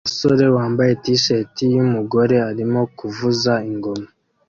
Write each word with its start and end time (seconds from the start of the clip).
Umusore 0.05 0.45
wambaye 0.57 0.91
t-shirt 1.03 1.55
yumugore 1.75 2.35
arimo 2.49 2.81
kuvuza 2.97 3.53
ingoma 3.69 4.07